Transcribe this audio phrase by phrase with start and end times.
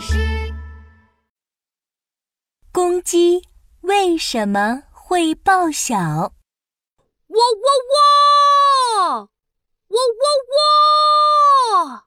[0.00, 0.52] 师。
[2.72, 3.42] 公鸡
[3.82, 5.96] 为什么会报晓？
[5.98, 6.32] 喔
[7.28, 7.68] 喔
[9.06, 9.30] 喔，
[9.88, 10.26] 喔喔
[11.76, 12.04] 喔。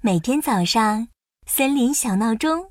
[0.00, 1.08] 每天早上，
[1.46, 2.70] 森林小闹钟，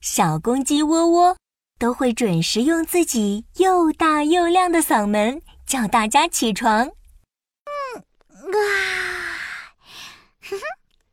[0.00, 1.36] 小公鸡喔喔
[1.78, 6.86] 都会准时用自己又大又亮的嗓门叫大家起床。
[6.86, 8.02] 嗯
[8.52, 9.05] 啊，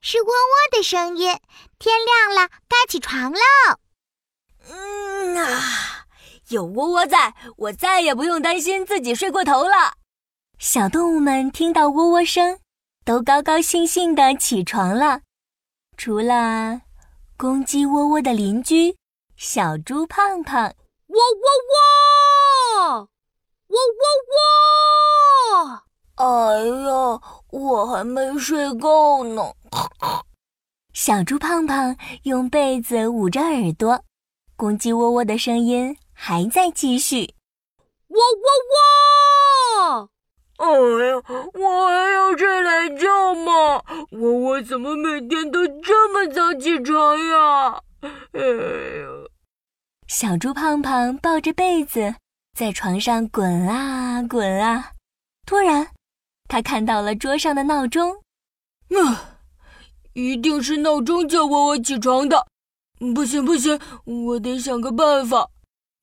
[0.05, 1.39] 是喔喔的声音。
[1.79, 3.39] 天亮了，该起床喽。
[4.69, 6.05] 嗯啊，
[6.49, 9.93] 有喔喔在，我再也不用担心自己睡过头了。
[10.59, 12.59] 小动物们听到喔喔声，
[13.05, 15.21] 都高高兴兴地起床了。
[15.95, 16.81] 除了
[17.37, 18.97] 公鸡喔喔的邻居
[19.37, 20.65] 小猪胖胖，
[21.07, 21.47] 喔喔
[22.89, 23.07] 喔，
[23.69, 24.05] 喔喔
[25.63, 25.83] 喔。
[26.15, 26.23] 哎
[26.65, 29.53] 呀，我还没睡够呢。
[30.93, 34.03] 小猪胖胖用被子捂着耳朵，
[34.55, 37.33] 公鸡喔喔的声音还在继续。
[38.09, 38.19] 喔
[39.89, 40.09] 喔喔！
[40.57, 41.15] 哎呀，
[41.55, 43.81] 我还要睡懒觉吗？
[44.11, 47.81] 喔喔怎么每天都这么早起床呀？
[48.33, 49.07] 哎呀！
[50.07, 52.13] 小猪胖胖抱着被子
[52.55, 54.91] 在床上滚啊滚啊，
[55.47, 55.87] 突然，
[56.47, 58.21] 他看到了桌上的闹钟。
[58.91, 59.32] 啊！
[60.13, 62.47] 一定是闹钟叫我我起床的，
[63.15, 65.49] 不行不行，我得想个办法。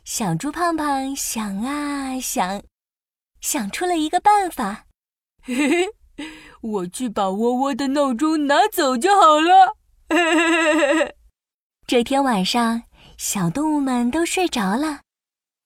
[0.04, 2.62] 小猪胖胖想啊想，
[3.40, 4.86] 想出了一个办法。
[5.42, 5.88] 嘿嘿，
[6.60, 9.76] 我去把窝窝的闹钟拿走就好了。
[10.08, 11.14] 嘿嘿嘿嘿。
[11.86, 12.82] 这天晚上，
[13.16, 15.00] 小动物们都睡着了，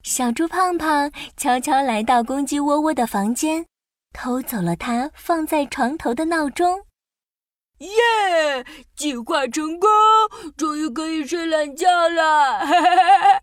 [0.03, 3.64] 小猪胖胖悄悄来到公鸡窝窝的房间，
[4.12, 6.84] 偷走了它放在床头的闹钟。
[7.78, 8.64] 耶！
[8.97, 9.89] 计划成功，
[10.56, 12.61] 终于可以睡懒觉了。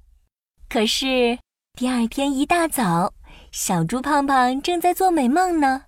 [0.69, 1.37] 可是
[1.77, 3.13] 第二天一大早，
[3.51, 5.83] 小猪胖胖正在做美梦呢，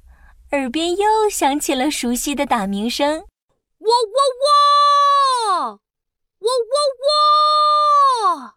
[0.52, 4.20] 耳边又响起了熟悉的打鸣声：喔喔
[5.56, 5.80] 喔，
[6.40, 6.78] 喔喔
[8.28, 8.54] 喔！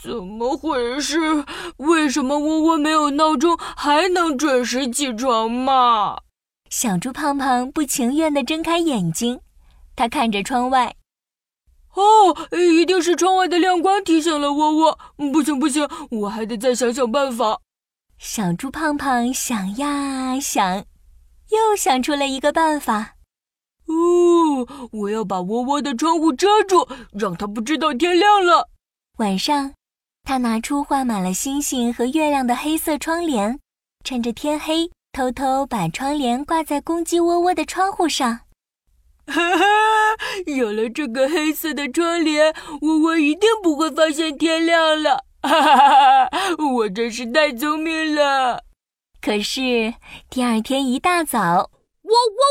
[0.00, 1.44] 怎么回事？
[1.78, 6.18] 为什么喔喔没有闹钟还能准时起床嘛？
[6.70, 9.40] 小猪胖胖不情愿地睁开眼睛，
[9.96, 10.94] 他看着窗外。
[11.94, 14.98] 哦，一定是窗外的亮光提醒了窝窝。
[15.32, 17.60] 不行不行，我还得再想想办法。
[18.18, 20.84] 小猪胖胖想呀想，
[21.50, 23.14] 又想出了一个办法。
[23.86, 28.68] 哦，我要把窝窝的窗户遮住，让它不知道天亮了。
[29.16, 29.72] 晚上，
[30.24, 33.58] 他拿出画满了星星和月亮的黑色窗帘，
[34.04, 34.90] 趁着天黑。
[35.12, 38.40] 偷偷把窗帘挂在公鸡窝窝的窗户上，
[39.26, 39.64] 哈哈！
[40.46, 45.24] 有了这个黑色的窗帘，窝窝一定不会发现天亮了。
[45.42, 46.64] 哈哈哈哈！
[46.74, 48.64] 我真是太聪明了。
[49.20, 49.94] 可是
[50.30, 52.42] 第二天一大早，喔喔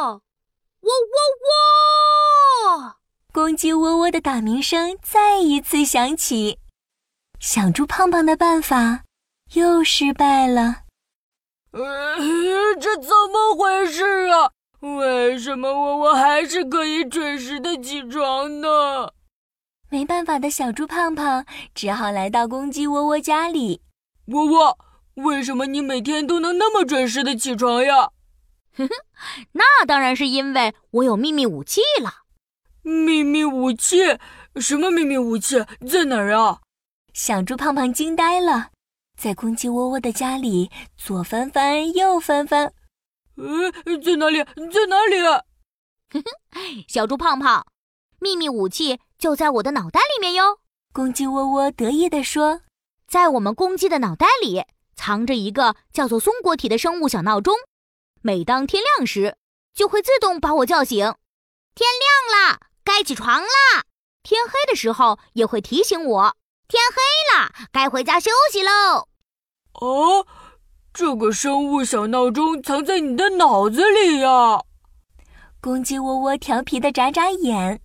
[0.00, 0.22] 喔，
[0.80, 1.20] 喔喔
[2.78, 2.96] 喔，
[3.32, 6.58] 公鸡窝窝的打鸣声再一次响起，
[7.38, 9.02] 小猪胖胖的办法
[9.52, 10.85] 又失败了。
[11.76, 14.50] 呃，这怎么回事啊？
[14.80, 19.12] 为什么我我还是可以准时的起床呢？
[19.90, 21.44] 没办法的小猪胖胖
[21.74, 23.82] 只好来到公鸡窝窝家里。
[24.28, 24.78] 窝窝，
[25.14, 28.08] 为什么你每天都能那么准时的起床呀？
[28.74, 28.90] 哼哼，
[29.52, 32.24] 那当然是因为我有秘密武器了。
[32.82, 34.18] 秘密武器？
[34.56, 35.64] 什么秘密武器？
[35.86, 36.60] 在哪儿啊？
[37.12, 38.70] 小猪胖胖惊呆了。
[39.16, 42.74] 在公鸡窝窝的家里左翻翻右翻翻，
[43.36, 43.72] 呃，
[44.04, 44.44] 在哪里？
[44.44, 45.18] 在哪里？
[46.10, 47.66] 哼哼，小猪胖胖，
[48.20, 50.58] 秘密武器就在我的脑袋里面哟！
[50.92, 52.60] 公鸡窝窝得意地说
[53.08, 57.54] ：“在我们公鸡的脑袋里藏着一个叫做松果体的生物小闹钟，
[58.20, 59.36] 每当天亮时，
[59.74, 60.98] 就会自动把我叫醒。
[61.74, 61.88] 天
[62.30, 63.84] 亮了，该起床啦！
[64.22, 66.36] 天黑的时候也会提醒我。”
[66.68, 69.08] 天黑了，该回家休息喽。
[69.80, 70.26] 哦，
[70.92, 74.62] 这个生物小闹钟藏在你的脑子里呀！
[75.60, 77.80] 公鸡窝窝调皮的眨眨眼。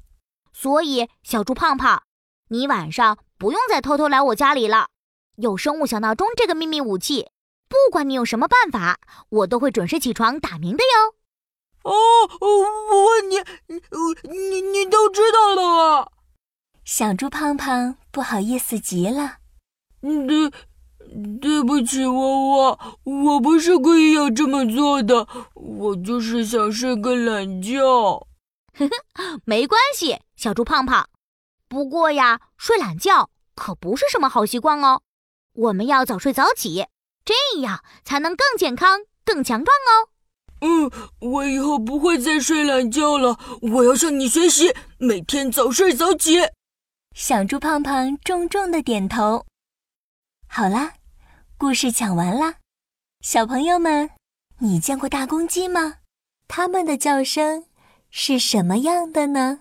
[0.54, 2.04] 所以，小猪胖胖，
[2.50, 4.88] 你晚上不用再偷偷来我家里了。
[5.38, 7.30] 有生物小闹钟这个秘密武器，
[7.68, 9.00] 不管你用什么办法，
[9.30, 11.16] 我都会准时起床打鸣的哟。
[11.84, 11.94] 哦，
[12.40, 13.38] 我问你，
[14.30, 16.08] 你你都知道了啊？
[16.86, 19.38] 小猪胖胖不好意思极了，
[20.02, 20.52] 对，
[21.42, 28.28] 对不起，窝窝，我不是故意要这么做的，我就是想睡个懒觉。
[28.74, 31.08] 呵呵，没关系，小猪胖胖。
[31.68, 35.02] 不过呀，睡懒觉可不是什么好习惯哦。
[35.54, 36.86] 我们要早睡早起，
[37.26, 40.08] 这样才能更健康、更强壮哦。
[40.62, 43.38] 嗯，我以后不会再睡懒觉了。
[43.74, 46.38] 我要向你学习，每天早睡早起。
[47.14, 49.46] 小猪胖胖重重的点头。
[50.48, 50.94] 好啦，
[51.62, 52.56] 故事讲完啦。
[53.20, 54.10] 小朋友们，
[54.58, 55.98] 你见过大公鸡吗？
[56.48, 57.66] 它们的叫声
[58.10, 59.60] 是什么样的呢？